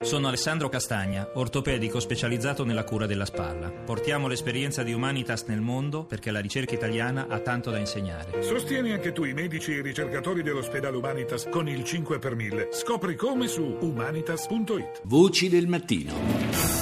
[0.00, 3.68] Sono Alessandro Castagna, ortopedico specializzato nella cura della spalla.
[3.68, 8.40] Portiamo l'esperienza di Humanitas nel mondo perché la ricerca italiana ha tanto da insegnare.
[8.44, 12.68] Sostieni anche tu i medici e i ricercatori dell'ospedale Humanitas con il 5 per 1000.
[12.70, 15.00] Scopri come su humanitas.it.
[15.02, 16.77] Voci del mattino.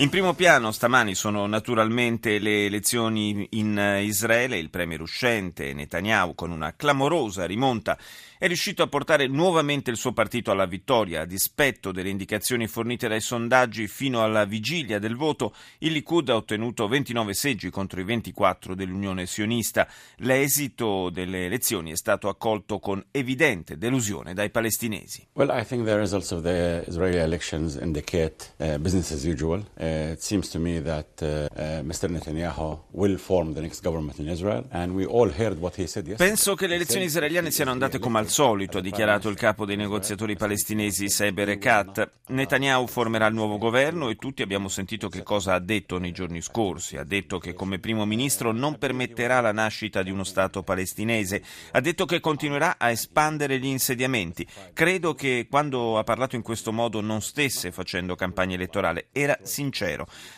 [0.00, 4.56] In primo piano stamani sono naturalmente le elezioni in Israele.
[4.56, 7.98] Il premier uscente Netanyahu, con una clamorosa rimonta,
[8.38, 11.22] è riuscito a portare nuovamente il suo partito alla vittoria.
[11.22, 16.36] A dispetto delle indicazioni fornite dai sondaggi fino alla vigilia del voto, il Likud ha
[16.36, 19.88] ottenuto 29 seggi contro i 24 dell'Unione sionista.
[20.18, 25.26] L'esito delle elezioni è stato accolto con evidente delusione dai palestinesi.
[25.32, 29.66] Well, I think the results of the Israeli elections indicate uh, business as usual.
[29.76, 32.08] Uh, it seems to me that uh, uh Mr.
[32.08, 36.06] Netanyahu will form the next government in Israel and we all heard what he said
[36.06, 36.28] yesterday.
[36.28, 39.76] Penso che le elezioni israeliane siano andate come al solito, ha dichiarato il capo dei
[39.76, 42.10] negoziatori palestinesi Seber Ekat.
[42.28, 46.42] Netanyahu formerà il nuovo governo e tutti abbiamo sentito che cosa ha detto nei giorni
[46.42, 46.96] scorsi.
[46.96, 51.42] Ha detto che come primo ministro non permetterà la nascita di uno Stato palestinese.
[51.72, 54.46] Ha detto che continuerà a espandere gli insediamenti.
[54.72, 59.77] Credo che quando ha parlato in questo modo non stesse facendo campagna elettorale, era sincero.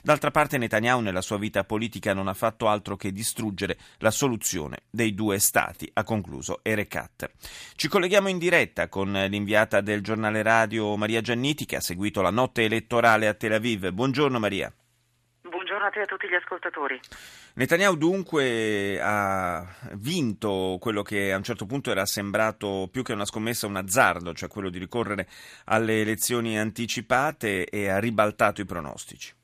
[0.02, 4.82] D'altra parte Netanyahu nella sua vita politica non ha fatto altro che distruggere la soluzione
[4.91, 7.30] dei due Stati, ha concluso Erekat.
[7.74, 12.30] Ci colleghiamo in diretta con l'inviata del giornale radio Maria Gianniti che ha seguito la
[12.30, 13.91] notte elettorale a Tel Aviv.
[13.91, 14.72] Buongiorno Maria.
[15.91, 17.00] Buongiorno a te e a tutti gli ascoltatori.
[17.55, 23.24] Netanyahu dunque ha vinto quello che a un certo punto era sembrato più che una
[23.24, 25.27] scommessa un azzardo, cioè quello di ricorrere
[25.64, 29.34] alle elezioni anticipate e ha ribaltato i pronostici.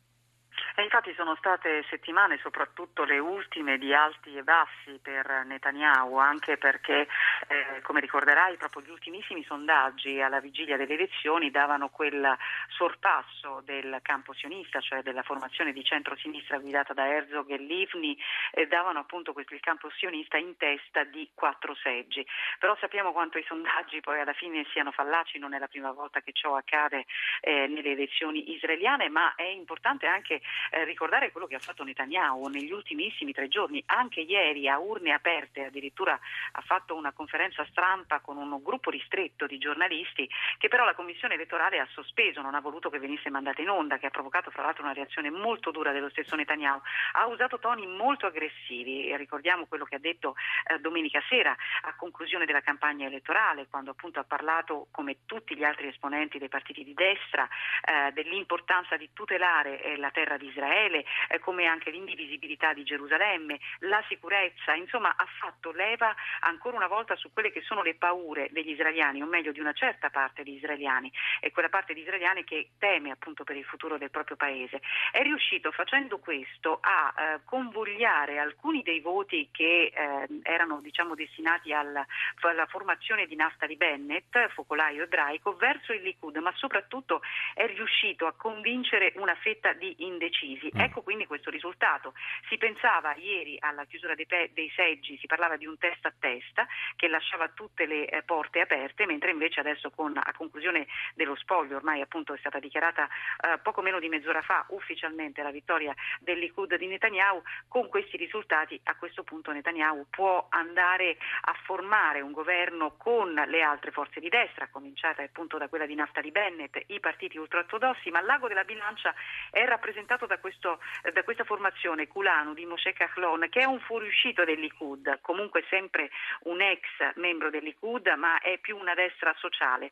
[0.77, 6.57] E infatti sono state settimane, soprattutto le ultime, di alti e bassi per Netanyahu, anche
[6.57, 7.07] perché,
[7.49, 12.37] eh, come ricorderai, proprio gli ultimissimi sondaggi alla vigilia delle elezioni davano quel
[12.69, 18.19] sorpasso del campo sionista, cioè della formazione di centro-sinistra guidata da Herzog e Livni,
[18.51, 22.27] e davano appunto il campo sionista in testa di quattro seggi.
[22.59, 26.21] Però sappiamo quanto i sondaggi poi alla fine siano fallaci, non è la prima volta
[26.21, 27.05] che ciò accade
[27.41, 30.41] eh, nelle elezioni israeliane, ma è importante anche
[30.71, 35.13] eh, ricordare quello che ha fatto Netanyahu negli ultimissimi tre giorni, anche ieri a urne
[35.13, 36.19] aperte, addirittura
[36.53, 40.27] ha fatto una conferenza stampa con un gruppo ristretto di giornalisti
[40.57, 43.99] che però la Commissione elettorale ha sospeso, non ha voluto che venisse mandata in onda,
[43.99, 46.81] che ha provocato fra l'altro una reazione molto dura dello stesso Netanyahu.
[47.13, 50.35] Ha usato toni molto aggressivi, ricordiamo quello che ha detto
[50.65, 55.65] eh, domenica sera a conclusione della campagna elettorale, quando appunto ha parlato come tutti gli
[55.65, 57.47] altri esponenti dei partiti di destra
[57.85, 63.59] eh, dell'importanza di tutelare eh, la terra di Israele, eh, come anche l'indivisibilità di Gerusalemme,
[63.81, 68.49] la sicurezza, insomma ha fatto leva ancora una volta su quelle che sono le paure
[68.51, 71.11] degli israeliani, o meglio di una certa parte di israeliani,
[71.41, 74.81] e quella parte di israeliani che teme appunto per il futuro del proprio paese.
[75.11, 81.73] È riuscito facendo questo a eh, convogliare alcuni dei voti che eh, erano diciamo destinati
[81.73, 82.05] al,
[82.41, 87.23] alla formazione di Naftali Bennett, focolaio ebraico, verso il Likud, ma soprattutto
[87.55, 90.71] è riuscito a convincere una fetta di indecisi decisi.
[90.79, 92.15] Ecco quindi questo risultato.
[92.49, 96.15] Si pensava ieri alla chiusura dei, pe- dei, seggi, si parlava di un testa a
[96.19, 96.67] testa
[96.97, 101.77] che lasciava tutte le eh, porte aperte, mentre invece adesso con, a conclusione dello spoglio,
[101.77, 103.09] ormai appunto è stata dichiarata
[103.41, 108.17] eh, poco meno di mezz'ora fa ufficialmente la vittoria del Likud di Netanyahu, con questi
[108.17, 114.21] risultati a questo punto Netanyahu può andare a formare un governo con le altre forze
[114.21, 118.47] di destra, a cominciare appunto da quella di Naftali Bennett, i partiti ultraortodossi, ma l'ago
[118.47, 119.15] della bilancia
[119.51, 120.81] è rappresentato da da, questo,
[121.13, 126.11] da questa formazione Culano di Moshe Kahlon, che è un fuoriuscito del Likud, comunque sempre
[126.45, 126.83] un ex
[127.15, 129.91] membro del Likud, ma è più una destra sociale.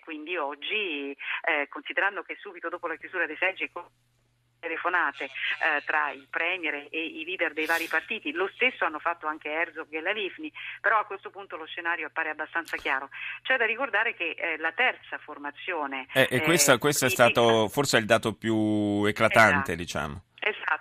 [0.00, 3.70] Quindi oggi, eh, considerando che subito dopo la chiusura dei seggi
[4.62, 8.30] telefonate eh, tra il Premier e i leader dei vari partiti.
[8.30, 10.50] Lo stesso hanno fatto anche Herzog e la Lifni,
[10.80, 13.10] però a questo punto lo scenario appare abbastanza chiaro.
[13.42, 16.06] C'è da ricordare che eh, la terza formazione...
[16.12, 19.74] Eh, e questo, questo è stato forse il dato più eclatante, esatto.
[19.74, 20.22] diciamo.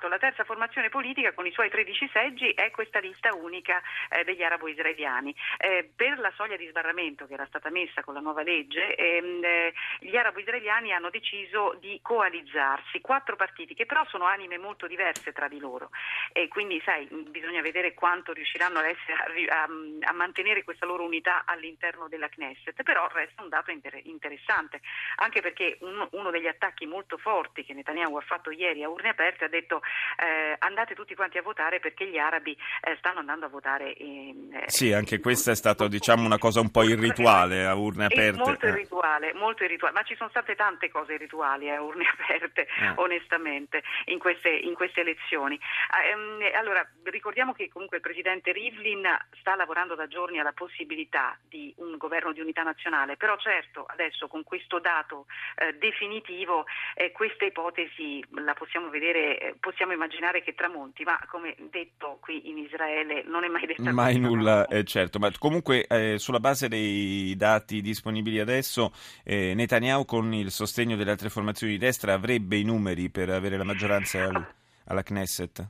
[0.02, 4.24] Esatto, la terza formazione politica con i suoi 13 seggi è questa lista unica eh,
[4.24, 5.36] degli arabo-israeliani.
[5.58, 9.44] Eh, per la soglia di sbarramento che era stata messa con la nuova legge, ehm,
[9.44, 15.34] eh, gli arabo-israeliani hanno deciso di coalizzarsi, quattro partiti che però sono anime molto diverse
[15.34, 15.92] tra di loro.
[16.32, 19.68] E quindi sai, bisogna vedere quanto riusciranno a, essere, a,
[20.10, 24.82] a mantenere questa loro unità all'interno della Knesset, però resta un dato inter- interessante,
[25.18, 29.10] anche perché un, uno degli attacchi molto forti che Netanyahu ha fatto ieri a urne
[29.10, 29.82] aperte detto
[30.18, 33.94] eh, andate tutti quanti a votare perché gli arabi eh, stanno andando a votare.
[33.98, 38.06] In, eh, sì, anche questa è stata diciamo una cosa un po' irrituale a urne
[38.06, 38.38] aperte.
[38.38, 43.84] Molto irrituale, molto irrituale, ma ci sono state tante cose irrituali a urne aperte, onestamente,
[44.06, 45.60] in queste, in queste elezioni.
[46.06, 49.08] Ehm, allora, ricordiamo che comunque il presidente Rivlin
[49.40, 54.28] sta lavorando da giorni alla possibilità di un governo di unità nazionale, però certo adesso
[54.28, 56.66] con questo dato eh, definitivo
[56.96, 62.50] eh, questa ipotesi la possiamo vedere, eh, possiamo immaginare che tramonti, ma come detto qui
[62.50, 66.68] in Israele non è mai detto mai nulla, eh, certo, ma comunque eh, sulla base
[66.68, 68.94] dei dati disponibili adesso
[69.24, 73.58] eh, Netanyahu con il sostegno delle altre formazioni di destra avrebbe i numeri per avere
[73.58, 74.54] la maggioranza
[74.86, 75.68] alla Knesset?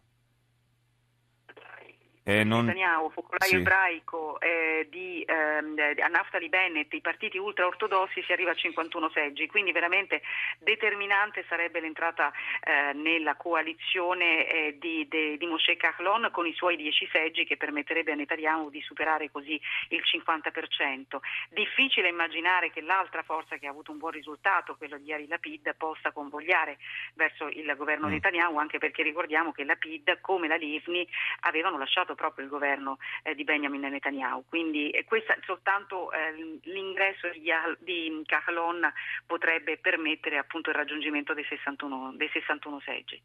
[2.24, 2.66] Eh, non...
[2.66, 3.56] Netanyahu, focolaio sì.
[3.56, 5.62] ebraico eh, di eh,
[6.10, 10.22] Naftali Bennett, i partiti ultraortodossi si arriva a 51 seggi, quindi veramente
[10.60, 12.32] determinante sarebbe l'entrata
[12.64, 17.58] eh, nella coalizione eh, di, de, di Moshe Kahlon con i suoi 10 seggi che
[17.58, 19.60] permetterebbe a Netanyahu di superare così
[19.90, 21.18] il 50%.
[21.50, 25.76] Difficile immaginare che l'altra forza che ha avuto un buon risultato, quello di Ari Lapid,
[25.76, 26.78] possa convogliare
[27.16, 28.12] verso il governo mm.
[28.12, 31.08] Netanyahu, anche perché ricordiamo che Lapid come la Livni
[31.42, 34.44] avevano lasciato bloccato proprio il governo eh, di Benjamin Netanyahu.
[34.48, 37.50] Quindi eh, questa, soltanto eh, l'ingresso di,
[37.80, 38.92] di Kahlon
[39.26, 43.22] potrebbe permettere appunto il raggiungimento dei 61, dei 61 seggi.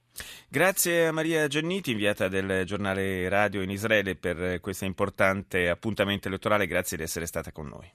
[0.49, 6.67] Grazie a Maria Gianniti, inviata del giornale radio in Israele per questo importante appuntamento elettorale.
[6.67, 7.91] Grazie di essere stata con noi.